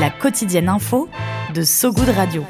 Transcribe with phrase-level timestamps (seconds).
[0.00, 1.08] La quotidienne info
[1.54, 2.44] de So Good Radio.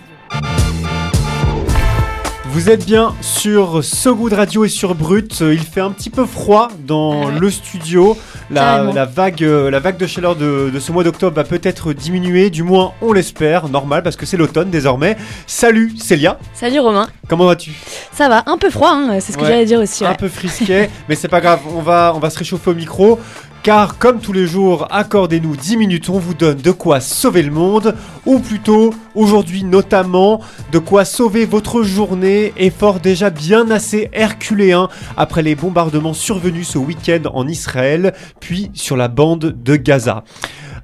[2.46, 5.40] Vous êtes bien sur So Good Radio et sur Brut.
[5.40, 8.16] Il fait un petit peu froid dans le studio.
[8.48, 11.92] La, la vague, euh, la vague de chaleur de, de ce mois d'octobre va peut-être
[11.92, 15.16] diminuer, du moins on l'espère, normal parce que c'est l'automne désormais.
[15.48, 17.72] Salut Célia, Salut Romain, comment vas-tu?
[18.12, 19.48] Ça va Un peu froid, hein, c'est ce que Ouais.
[19.48, 20.04] j'allais dire aussi.
[20.06, 23.18] Un peu frisquet, mais c'est pas grave, on va, on va se réchauffer au micro.
[23.62, 27.50] Car comme tous les jours, accordez-nous 10 minutes, on vous donne de quoi sauver le
[27.50, 30.40] monde, ou plutôt, aujourd'hui notamment,
[30.70, 36.78] de quoi sauver votre journée, effort déjà bien assez herculéen après les bombardements survenus ce
[36.78, 40.24] week-end en Israël, puis sur la bande de Gaza.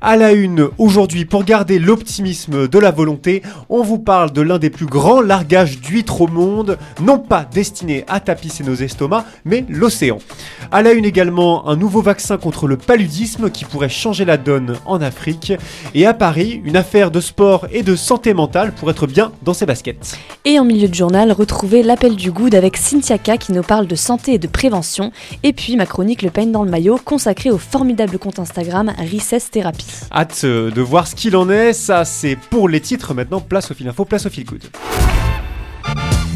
[0.04, 4.58] À la une, aujourd'hui, pour garder l'optimisme de la volonté, on vous parle de l'un
[4.58, 9.64] des plus grands largages d'huîtres au monde, non pas destiné à tapisser nos estomacs, mais
[9.68, 10.18] l'océan.
[10.72, 14.74] À la une également, un nouveau vaccin contre le paludisme qui pourrait changer la donne
[14.86, 15.52] en Afrique.
[15.94, 19.54] Et à Paris, une affaire de sport et de santé mentale pour être bien dans
[19.54, 20.18] ses baskets.
[20.44, 23.86] Et en milieu de journal, retrouvez l'appel du good avec Cynthia K qui nous parle
[23.86, 25.12] de santé et de prévention.
[25.44, 29.48] Et puis ma chronique Le Pain dans le maillot consacrée au formidable compte Instagram Recess
[29.48, 29.91] Therapy.
[30.12, 33.70] Hâte euh, de voir ce qu'il en est, ça c'est pour les titres, maintenant place
[33.70, 34.62] au fil info, place au fil good.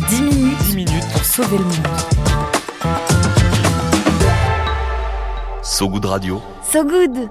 [0.09, 1.77] 10 minutes, 10 minutes pour sauver le monde.
[5.63, 6.41] So Good Radio.
[6.63, 7.31] So Good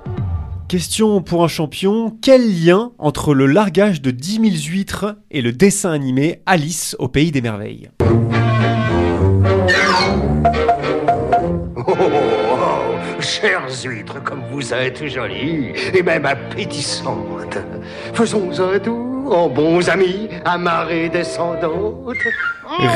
[0.68, 5.52] Question pour un champion, quel lien entre le largage de 10 000 huîtres et le
[5.52, 7.92] dessin animé Alice au pays des merveilles?
[11.78, 12.25] Oh, oh, oh,
[13.26, 17.58] chères huîtres, comme vous êtes jolies et même appétissantes.
[18.14, 22.16] Faisons un tour en bons amis, amarrés descendantes.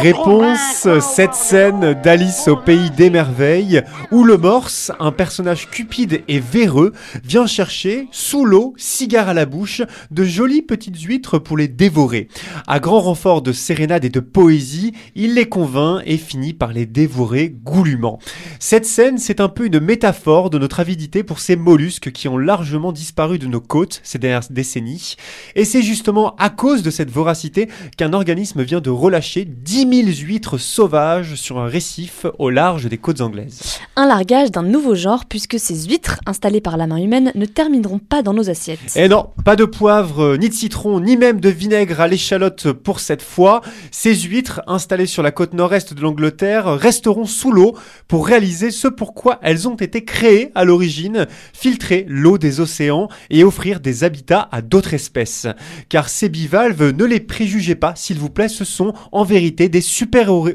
[0.02, 6.40] Réponse, cette scène d'Alice au pays des merveilles, où le morse, un personnage cupide et
[6.40, 6.92] véreux,
[7.24, 12.30] vient chercher, sous l'eau, cigare à la bouche, de jolies petites huîtres pour les dévorer.
[12.68, 16.88] À grand renfort de sérénade et de poésie, il les convainc et finit par les
[16.88, 18.20] dévorer goulûment.
[18.60, 22.38] Cette scène, c'est un peu une métaphore de notre avidité pour ces mollusques qui ont
[22.38, 25.16] largement disparu de nos côtes ces dernières décennies.
[25.56, 30.28] Et c'est justement à cause de cette voracité qu'un organisme vient de relâcher 10 000
[30.28, 33.80] huîtres sauvages sur un récif au large des côtes anglaises.
[33.96, 38.00] Un largage d'un nouveau genre puisque ces huîtres installées par la main humaine ne termineront
[38.00, 38.96] pas dans nos assiettes.
[38.96, 42.72] Et non, pas de poivre, euh, ni de citron, ni même de vinaigre à l'échalote
[42.72, 43.62] pour cette fois.
[43.92, 47.76] Ces huîtres, installées sur la côte nord-est de l'Angleterre, resteront sous l'eau
[48.08, 53.44] pour réaliser ce pourquoi elles ont été créées à l'origine, filtrer l'eau des océans et
[53.44, 55.48] offrir des habitats à d'autres espèces.
[55.90, 59.82] Car ces bivalves, ne les préjugez pas, s'il vous plaît, ce sont en vérité des
[59.82, 60.50] super-héros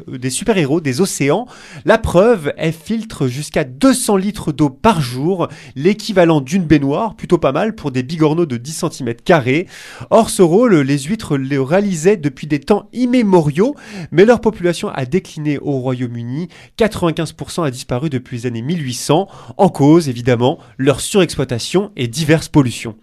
[0.81, 1.47] des, océans.
[1.85, 7.53] La preuve, elles filtrent jusqu'à 200 litres d'eau par jour, l'équivalent d'une baignoire, plutôt pas
[7.53, 9.15] mal pour des bigorneaux de 10 cm.
[10.11, 13.75] Or, ce rôle, les huîtres le réalisaient depuis des temps immémoriaux,
[14.11, 16.49] mais leur population a décliné au Royaume-Uni.
[16.79, 22.97] 95% a disparu depuis les années 1800, en cause évidemment leur surexploitation et diverses pollutions.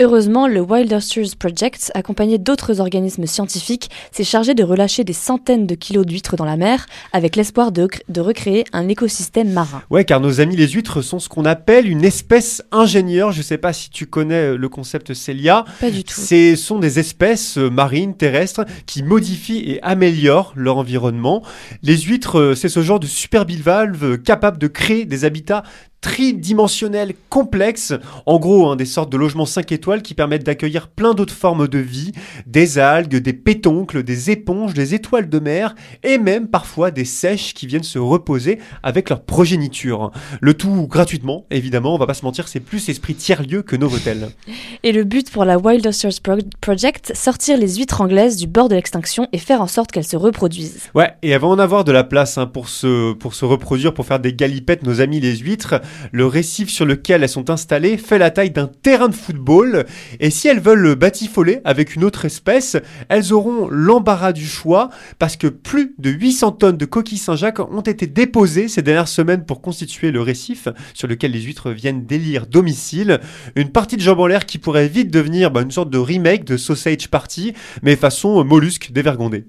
[0.00, 0.96] Heureusement, le Wild
[1.38, 6.44] Project, accompagné d'autres organismes scientifiques, s'est chargé de relâcher des centaines de kilos d'huîtres dans
[6.44, 9.82] la mer avec l'espoir de, de recréer un écosystème marin.
[9.90, 13.32] Ouais, car nos amis les huîtres sont ce qu'on appelle une espèce ingénieure.
[13.32, 15.64] Je sais pas si tu connais le concept Célia.
[15.80, 16.20] Pas du tout.
[16.20, 21.42] Ce sont des espèces euh, marines, terrestres, qui modifient et améliorent leur environnement.
[21.82, 25.62] Les huîtres, euh, c'est ce genre de super bivalves capables de créer des habitats
[26.08, 27.92] tridimensionnels complexes,
[28.24, 31.68] en gros hein, des sortes de logements 5 étoiles qui permettent d'accueillir plein d'autres formes
[31.68, 32.12] de vie,
[32.46, 37.52] des algues, des pétoncles, des éponges, des étoiles de mer et même parfois des sèches
[37.52, 40.10] qui viennent se reposer avec leur progéniture.
[40.40, 44.30] Le tout gratuitement, évidemment, on va pas se mentir, c'est plus esprit tiers-lieu que Novotel.
[44.82, 48.68] Et le but pour la Wild Oysters Pro- Project, sortir les huîtres anglaises du bord
[48.68, 50.88] de l'extinction et faire en sorte qu'elles se reproduisent.
[50.94, 54.06] Ouais, et avant en avoir de la place hein, pour, se, pour se reproduire, pour
[54.06, 55.80] faire des galipettes, nos amis les huîtres,
[56.12, 59.84] Le récif sur lequel elles sont installées fait la taille d'un terrain de football.
[60.20, 62.76] Et si elles veulent le batifoler avec une autre espèce,
[63.08, 67.80] elles auront l'embarras du choix parce que plus de 800 tonnes de coquilles Saint-Jacques ont
[67.80, 72.46] été déposées ces dernières semaines pour constituer le récif sur lequel les huîtres viennent d'élire
[72.46, 73.20] domicile.
[73.56, 76.44] Une partie de jambes en l'air qui pourrait vite devenir bah, une sorte de remake
[76.44, 79.44] de Sausage Party, mais façon mollusque dévergondé.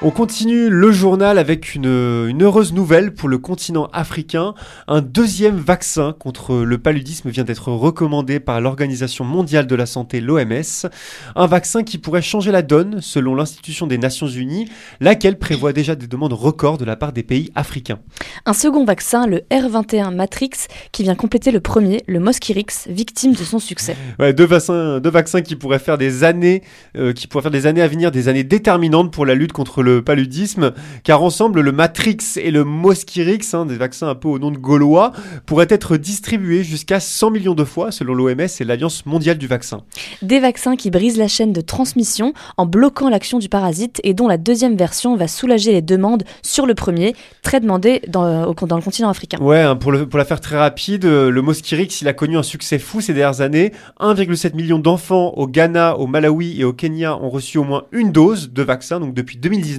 [0.00, 1.86] On continue le journal avec une,
[2.28, 4.54] une, heureuse nouvelle pour le continent africain.
[4.86, 10.20] Un deuxième vaccin contre le paludisme vient d'être recommandé par l'Organisation mondiale de la santé,
[10.20, 10.86] l'OMS.
[11.34, 14.68] Un vaccin qui pourrait changer la donne selon l'institution des Nations Unies,
[15.00, 17.98] laquelle prévoit déjà des demandes records de la part des pays africains.
[18.46, 23.42] Un second vaccin, le R21 Matrix, qui vient compléter le premier, le Mosquirix, victime de
[23.42, 23.96] son succès.
[24.20, 26.62] Ouais, deux, vaccins, deux vaccins qui pourraient faire des années,
[26.96, 29.82] euh, qui pourraient faire des années à venir, des années déterminantes pour la lutte contre
[29.82, 30.72] le paludisme,
[31.04, 34.58] car ensemble, le Matrix et le Mosquirix, hein, des vaccins un peu au nom de
[34.58, 35.12] gaulois,
[35.46, 39.82] pourraient être distribués jusqu'à 100 millions de fois, selon l'OMS et l'Alliance mondiale du vaccin.
[40.22, 44.28] Des vaccins qui brisent la chaîne de transmission en bloquant l'action du parasite et dont
[44.28, 48.82] la deuxième version va soulager les demandes sur le premier, très demandé dans, dans le
[48.82, 49.38] continent africain.
[49.40, 52.42] Ouais, hein, pour, le, pour la faire très rapide, le Mosquirix, il a connu un
[52.42, 53.72] succès fou ces dernières années.
[54.00, 58.12] 1,7 million d'enfants au Ghana, au Malawi et au Kenya ont reçu au moins une
[58.12, 59.77] dose de vaccin, donc depuis 2019.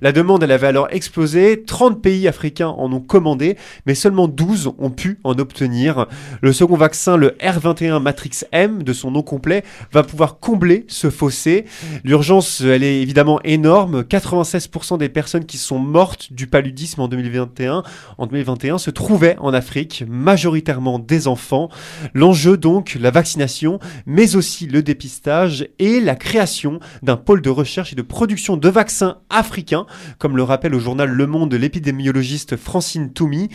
[0.00, 1.64] La demande, elle avait alors explosé.
[1.64, 3.56] 30 pays africains en ont commandé,
[3.86, 6.06] mais seulement 12 ont pu en obtenir.
[6.40, 11.10] Le second vaccin, le R21 Matrix M, de son nom complet, va pouvoir combler ce
[11.10, 11.64] fossé.
[12.04, 14.02] L'urgence, elle est évidemment énorme.
[14.02, 17.82] 96% des personnes qui sont mortes du paludisme en 2021,
[18.18, 21.68] en 2021 se trouvaient en Afrique, majoritairement des enfants.
[22.14, 27.92] L'enjeu donc, la vaccination, mais aussi le dépistage et la création d'un pôle de recherche
[27.92, 29.86] et de production de vaccins africain,
[30.18, 33.48] comme le rappelle au journal Le Monde l'épidémiologiste Francine Toumi,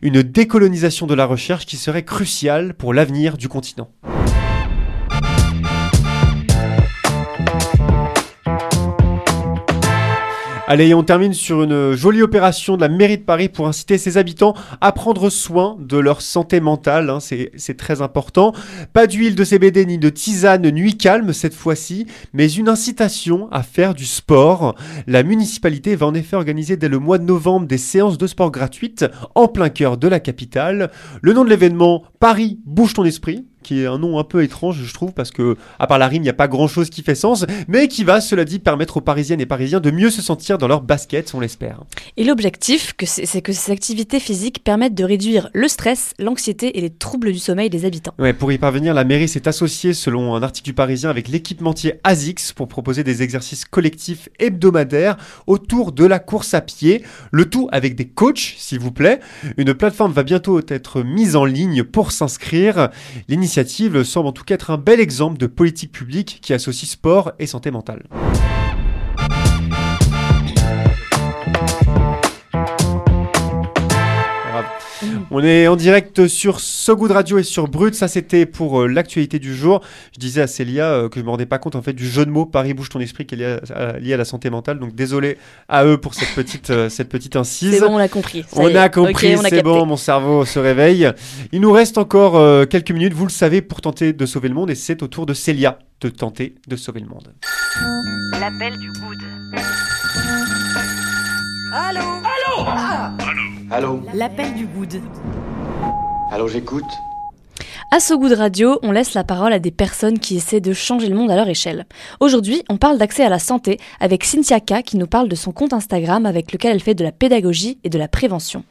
[0.00, 3.90] une décolonisation de la recherche qui serait cruciale pour l'avenir du continent.
[10.66, 14.16] Allez, on termine sur une jolie opération de la mairie de Paris pour inciter ses
[14.16, 17.10] habitants à prendre soin de leur santé mentale.
[17.10, 18.54] Hein, c'est très important.
[18.94, 23.62] Pas d'huile de CBD ni de tisane nuit calme cette fois-ci, mais une incitation à
[23.62, 24.74] faire du sport.
[25.06, 28.50] La municipalité va en effet organiser dès le mois de novembre des séances de sport
[28.50, 30.90] gratuites en plein cœur de la capitale.
[31.20, 34.80] Le nom de l'événement, Paris bouge ton esprit qui est un nom un peu étrange,
[34.84, 37.02] je trouve, parce que, à part la rime, il n'y a pas grand chose qui
[37.02, 40.22] fait sens, mais qui va, cela dit, permettre aux Parisiennes et Parisiens de mieux se
[40.22, 41.80] sentir dans leur basket, on l'espère.
[42.16, 46.90] Et l'objectif, c'est que ces activités physiques permettent de réduire le stress, l'anxiété et les
[46.90, 48.14] troubles du sommeil des habitants.
[48.18, 51.94] Ouais, pour y parvenir, la mairie s'est associée, selon un article du Parisien, avec l'équipementier
[52.04, 55.16] ASICS pour proposer des exercices collectifs hebdomadaires
[55.46, 57.02] autour de la course à pied,
[57.32, 59.20] le tout avec des coachs, s'il vous plaît.
[59.56, 62.90] Une plateforme va bientôt être mise en ligne pour s'inscrire.
[63.28, 63.53] L'initiative
[64.04, 67.46] Semble en tout cas être un bel exemple de politique publique qui associe sport et
[67.46, 68.04] santé mentale.
[75.30, 77.94] On est en direct sur So Good Radio et sur Brut.
[77.94, 79.80] Ça, c'était pour euh, l'actualité du jour.
[80.12, 82.24] Je disais à Célia euh, que je me rendais pas compte en fait du jeu
[82.26, 84.78] de mots Paris bouge ton esprit qui est lié à, lié à la santé mentale.
[84.78, 85.38] Donc désolé
[85.68, 87.72] à eux pour cette petite euh, cette petite incise.
[87.74, 88.44] C'est bon, on l'a compris.
[88.56, 91.10] on a compris, c'est bon, mon cerveau se réveille.
[91.52, 94.70] Il nous reste encore quelques minutes, vous le savez, pour tenter de sauver le monde
[94.70, 97.32] et c'est au tour de Célia de tenter de sauver le monde.
[98.40, 99.18] L'appel du good.
[101.72, 102.00] Allô?
[102.00, 102.68] Allô?
[102.68, 103.33] Allô
[103.70, 105.00] Allô L'appel du good.
[106.30, 106.84] Allô, j'écoute
[107.90, 111.06] à So Good Radio, on laisse la parole à des personnes qui essaient de changer
[111.08, 111.86] le monde à leur échelle.
[112.18, 115.52] Aujourd'hui, on parle d'accès à la santé avec Cynthia K qui nous parle de son
[115.52, 118.64] compte Instagram avec lequel elle fait de la pédagogie et de la prévention.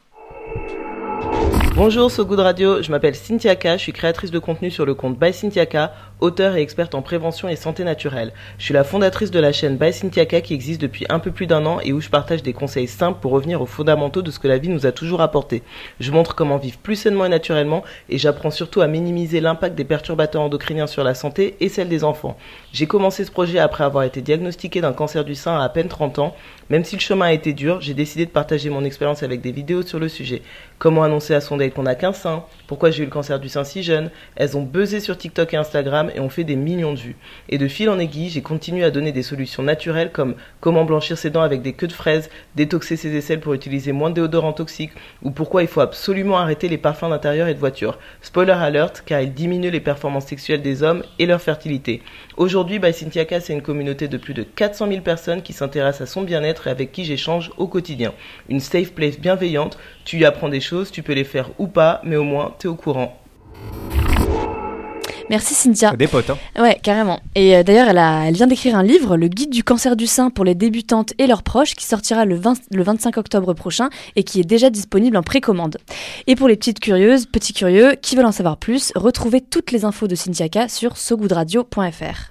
[1.76, 4.94] Bonjour So Good Radio, je m'appelle Cynthia K, je suis créatrice de contenu sur le
[4.94, 5.90] compte By Cynthia K,
[6.22, 8.32] et experte en prévention et santé naturelle.
[8.58, 11.30] Je suis la fondatrice de la chaîne By Cynthia K qui existe depuis un peu
[11.30, 14.30] plus d'un an et où je partage des conseils simples pour revenir aux fondamentaux de
[14.30, 15.62] ce que la vie nous a toujours apporté.
[16.00, 19.84] Je montre comment vivre plus sainement et naturellement et j'apprends surtout à minimiser l'impact des
[19.84, 22.38] perturbateurs endocriniens sur la santé et celle des enfants.
[22.72, 25.88] J'ai commencé ce projet après avoir été diagnostiqué d'un cancer du sein à à peine
[25.88, 26.36] 30 ans.
[26.70, 29.52] Même si le chemin a été dur, j'ai décidé de partager mon expérience avec des
[29.52, 30.40] vidéos sur le sujet.
[30.78, 33.50] Comment annoncer à son date qu'on a qu'un sein Pourquoi j'ai eu le cancer du
[33.50, 34.10] sein si jeune?
[34.36, 37.16] Elles ont buzzé sur TikTok et Instagram et ont fait des millions de vues.
[37.50, 41.18] Et de fil en aiguille, j'ai continué à donner des solutions naturelles comme comment blanchir
[41.18, 44.52] ses dents avec des queues de fraises, détoxer ses aisselles pour utiliser moins de déodorants
[44.54, 44.92] toxiques,
[45.22, 47.98] ou pourquoi il faut absolument arrêter les parfums d'intérieur et de voiture.
[48.22, 52.02] Spoiler alert, car ils diminuent les performances sexuelles des hommes et leur fertilité.
[52.38, 56.12] Aujourd'hui, by Cynthia c'est une communauté de plus de 400 000 personnes qui s'intéressent à
[56.12, 58.12] son bien-être et avec qui j'échange au quotidien.
[58.48, 62.00] Une safe place bienveillante, tu y apprends des choses, tu peux les faire ou pas,
[62.04, 63.18] mais au moins, t'es au courant.
[65.30, 65.96] Merci Cynthia.
[65.96, 66.36] Des potes, hein.
[66.60, 67.18] Ouais, carrément.
[67.34, 70.06] Et euh, d'ailleurs, elle, a- elle vient d'écrire un livre, Le guide du cancer du
[70.06, 73.88] sein pour les débutantes et leurs proches, qui sortira le, 20 le 25 octobre prochain
[74.16, 75.78] et qui est déjà disponible en précommande.
[76.26, 79.86] Et pour les petites curieuses, petits curieux, qui veulent en savoir plus, retrouvez toutes les
[79.86, 82.30] infos de Cynthia K sur sogoodradio.fr.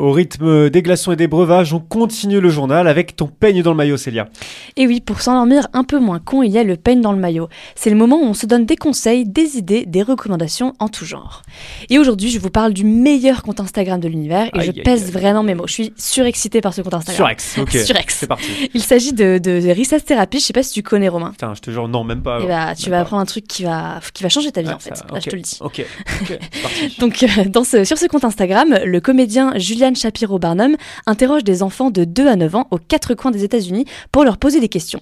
[0.00, 3.70] Au rythme des glaçons et des breuvages, on continue le journal avec ton peigne dans
[3.72, 4.28] le maillot, Célia.
[4.76, 7.18] Et oui, pour s'endormir un peu moins con, il y a le peigne dans le
[7.18, 7.48] maillot.
[7.74, 11.04] C'est le moment où on se donne des conseils, des idées, des recommandations en tout
[11.04, 11.42] genre.
[11.90, 15.04] Et aujourd'hui, je vous parle du meilleur compte Instagram de l'univers et Aïe, je pèse
[15.04, 15.10] aïe.
[15.10, 15.66] vraiment mes mots.
[15.66, 17.36] Je suis surexcitée par ce compte Instagram.
[17.36, 17.70] Surex, ok.
[17.84, 18.16] Surex.
[18.20, 18.46] C'est parti.
[18.72, 21.32] Il s'agit de, de, de Rissas Therapy, je sais pas si tu connais Romain.
[21.32, 22.40] Putain, je te jure, non, même pas.
[22.40, 22.48] Et alors.
[22.68, 23.02] bah, tu vas pas.
[23.02, 24.96] apprendre un truc qui va, qui va changer ta vie Ouais, en fait.
[24.96, 25.58] ça- Là, je te le dis.
[25.60, 25.84] Ok,
[26.22, 26.96] ok, c'est parti.
[27.00, 31.62] Donc, euh, dans ce, sur ce compte Instagram, le comédien Julian Shapiro Barnum interroge des
[31.62, 34.68] enfants de 2 à 9 ans aux quatre coins des États-Unis pour leur poser des
[34.68, 35.00] questions.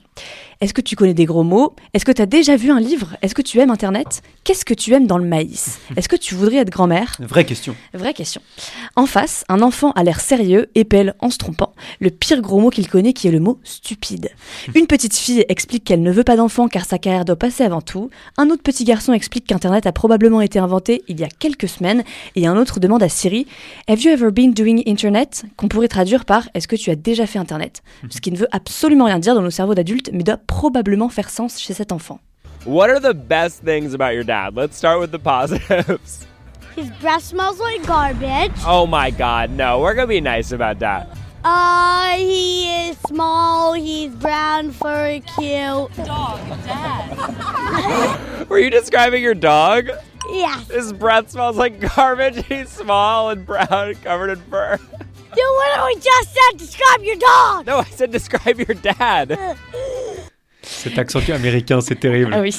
[0.61, 1.77] Est-ce que tu connais des gros mots?
[1.95, 3.17] Est-ce que tu as déjà vu un livre?
[3.23, 4.23] Est-ce que tu aimes Internet?
[4.43, 5.79] Qu'est-ce que tu aimes dans le maïs?
[5.97, 7.17] Est-ce que tu voudrais être grand-mère?
[7.21, 7.77] Vraie question.
[7.95, 8.41] Vraie question.
[8.97, 12.59] En face, un enfant a l'air sérieux et pèle en se trompant le pire gros
[12.59, 14.31] mot qu'il connaît qui est le mot stupide.
[14.75, 17.81] Une petite fille explique qu'elle ne veut pas d'enfant car sa carrière doit passer avant
[17.81, 18.11] tout.
[18.37, 22.03] Un autre petit garçon explique qu'Internet a probablement été inventé il y a quelques semaines.
[22.35, 23.47] Et un autre demande à Siri
[23.87, 27.29] Have you ever been doing Internet qu'on pourrait traduire par Est-ce que tu as déjà
[27.29, 27.83] fait Internet?
[28.11, 31.31] Ce qui ne veut absolument rien dire dans nos cerveaux d'adultes mais doit probablement faire
[31.31, 32.19] sens chez cet enfant.
[32.64, 34.57] What are the best things about your dad?
[34.57, 36.26] Let's start with the positives.
[36.75, 38.52] His breath smells like garbage.
[38.67, 41.09] Oh my god, no, we're gonna be nice about that.
[41.45, 45.95] Uh, he is small, he's brown, furry, cute.
[46.05, 48.49] Dog, dad.
[48.49, 49.90] Were you describing your dog?
[50.31, 50.69] Yes.
[50.69, 52.45] His breath smells like garbage.
[52.49, 54.78] He's small and brown and covered in fur.
[55.37, 57.67] You literally just said describe your dog.
[57.67, 59.57] No, I said describe your dad.
[60.62, 62.33] Cet accent américain, c'est terrible.
[62.35, 62.55] Ah oui.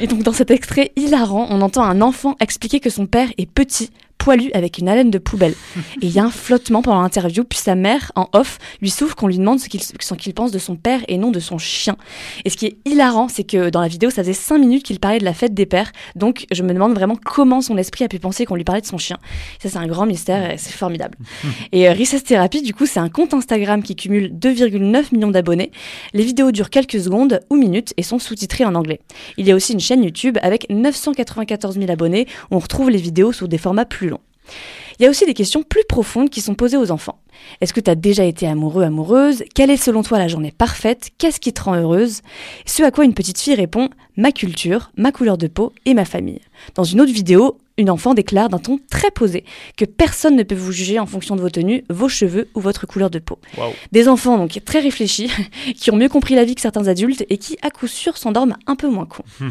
[0.00, 3.48] Et donc dans cet extrait hilarant, on entend un enfant expliquer que son père est
[3.48, 3.90] petit,
[4.26, 5.54] poilu avec une haleine de poubelle.
[6.02, 9.14] Et il y a un flottement pendant l'interview, puis sa mère, en off, lui souffle
[9.14, 11.96] qu'on lui demande ce qu'il qu'il pense de son père et non de son chien.
[12.44, 14.98] Et ce qui est hilarant, c'est que dans la vidéo, ça faisait 5 minutes qu'il
[14.98, 15.92] parlait de la fête des pères.
[16.16, 18.86] Donc je me demande vraiment comment son esprit a pu penser qu'on lui parlait de
[18.86, 19.16] son chien.
[19.62, 21.16] Ça c'est un grand mystère et c'est formidable.
[21.70, 25.70] Et euh, Recess Therapy, du coup, c'est un compte Instagram qui cumule 2,9 millions d'abonnés.
[26.14, 28.98] Les vidéos durent quelques secondes ou minutes et sont sous-titrées en anglais.
[29.36, 32.98] Il y a aussi une chaîne YouTube avec 994 000 abonnés où on retrouve les
[32.98, 34.15] vidéos sous des formats plus longs.
[34.98, 37.18] Il y a aussi des questions plus profondes qui sont posées aux enfants.
[37.60, 39.44] Est-ce que tu as déjà été amoureux, amoureuse?
[39.54, 41.10] Quelle est selon toi la journée parfaite?
[41.18, 42.22] Qu'est-ce qui te rend heureuse?
[42.64, 46.06] Ce à quoi une petite fille répond ma culture, ma couleur de peau et ma
[46.06, 46.40] famille.
[46.74, 49.44] Dans une autre vidéo, une enfant déclare d'un ton très posé
[49.76, 52.86] que personne ne peut vous juger en fonction de vos tenues, vos cheveux ou votre
[52.86, 53.38] couleur de peau.
[53.92, 55.30] Des enfants donc très réfléchis,
[55.76, 58.56] qui ont mieux compris la vie que certains adultes et qui, à coup sûr, s'endorment
[58.66, 59.24] un peu moins cons.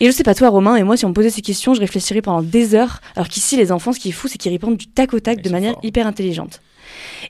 [0.00, 1.80] Et je sais pas toi, Romain, et moi, si on me posait ces questions, je
[1.80, 3.00] réfléchirais pendant des heures.
[3.16, 5.42] Alors qu'ici, les enfants, ce qui est fou, c'est qu'ils répondent du tac au tac
[5.42, 6.60] de manière hyper intelligente.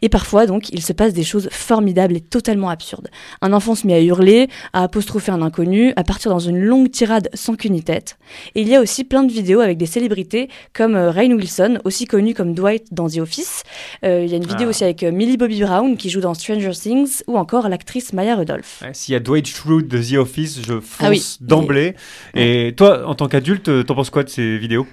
[0.03, 3.09] Et parfois, donc, il se passe des choses formidables et totalement absurdes.
[3.43, 6.91] Un enfant se met à hurler, à apostropher un inconnu, à partir dans une longue
[6.91, 8.19] tirade sans queue ni tête.
[8.55, 11.79] Et il y a aussi plein de vidéos avec des célébrités comme euh, Rainn Wilson,
[11.85, 13.63] aussi connu comme Dwight dans The Office.
[14.05, 14.71] Euh, il y a une vidéo Ah.
[14.71, 18.37] aussi avec euh, Millie Bobby Brown qui joue dans Stranger Things ou encore l'actrice Maya
[18.37, 18.81] Rudolph.
[18.83, 21.95] Ouais, S'il y a Dwight Schrute de The Office, je fonce Ah oui, d'emblée.
[22.35, 24.87] Et toi, en tant qu'adulte, t'en penses quoi de ces vidéos?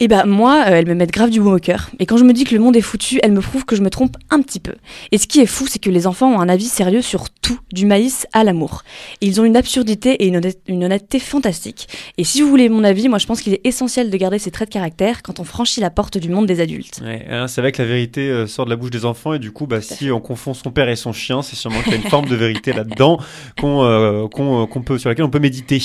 [0.00, 1.90] Et bah moi, euh, elles me mettent grave du baume au cœur.
[1.98, 3.82] Et quand je me dis que le monde est foutu, elles me prouvent que je
[3.82, 4.74] me trompe un petit peu.
[5.10, 7.58] Et ce qui est fou, c'est que les enfants ont un avis sérieux sur tout,
[7.72, 8.82] du maïs à l'amour.
[9.20, 11.88] Ils ont une absurdité et une, une honnêteté fantastique.
[12.18, 14.50] Et si vous voulez mon avis, moi je pense qu'il est essentiel de garder ces
[14.50, 17.00] traits de caractère quand on franchit la porte du monde des adultes.
[17.02, 19.38] Ouais, hein, c'est vrai que la vérité euh, sort de la bouche des enfants et
[19.38, 21.96] du coup, bah, si on confond son père et son chien, c'est sûrement qu'il y
[21.96, 23.18] a une forme de vérité là-dedans
[23.58, 25.82] qu'on euh, qu'on, euh, qu'on peut, sur laquelle on peut méditer.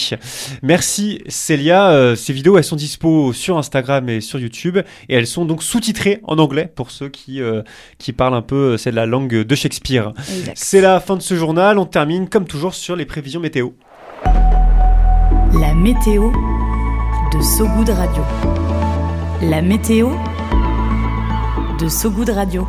[0.62, 1.92] Merci Célia.
[1.92, 4.80] Euh, ces vidéos, elles sont dispo sur Instagram Instagram et sur YouTube.
[5.08, 7.62] Et elles sont donc sous-titrées en anglais pour ceux qui, euh,
[7.98, 10.12] qui parlent un peu, c'est la langue de Shakespeare.
[10.54, 11.80] C'est la fin de ce journal.
[11.80, 13.70] On termine comme toujours sur les prévisions météo.
[15.54, 16.30] La météo
[17.32, 18.24] de So Good Radio.
[19.42, 20.10] La météo
[21.80, 22.68] de So Good Radio.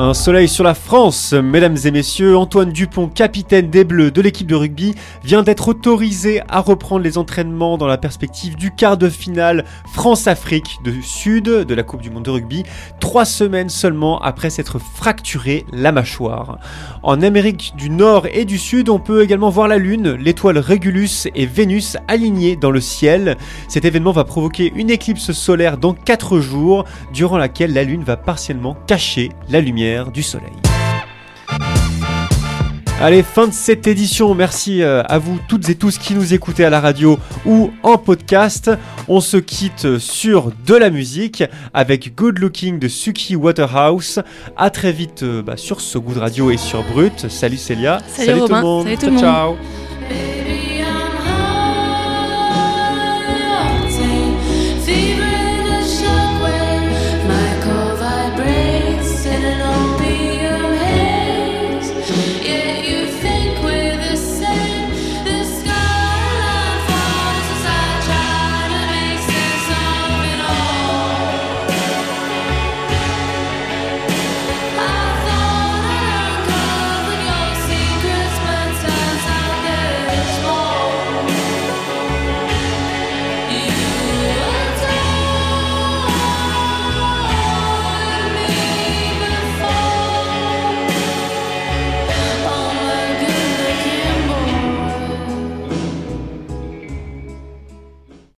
[0.00, 2.36] Un soleil sur la France, mesdames et messieurs.
[2.36, 7.18] Antoine Dupont, capitaine des Bleus de l'équipe de rugby, vient d'être autorisé à reprendre les
[7.18, 12.10] entraînements dans la perspective du quart de finale France-Afrique de Sud de la Coupe du
[12.10, 12.62] Monde de rugby,
[13.00, 16.60] trois semaines seulement après s'être fracturé la mâchoire.
[17.02, 21.26] En Amérique du Nord et du Sud, on peut également voir la Lune, l'étoile Régulus
[21.34, 23.36] et Vénus alignées dans le ciel.
[23.66, 28.16] Cet événement va provoquer une éclipse solaire dans 4 jours, durant laquelle la Lune va
[28.16, 30.52] partiellement cacher la lumière du soleil.
[33.00, 34.34] Allez, fin de cette édition.
[34.34, 37.16] Merci euh, à vous toutes et tous qui nous écoutez à la radio
[37.46, 38.72] ou en podcast.
[39.06, 44.18] On se quitte sur de la musique avec Good Looking de Suki Waterhouse.
[44.56, 47.28] À très vite euh, bah, sur So Good Radio et sur Brut.
[47.28, 47.98] Salut Célia.
[48.08, 48.46] Salut Robin.
[48.46, 48.84] tout le monde.
[48.84, 49.58] Salut tout le ciao, monde.
[50.10, 50.47] ciao.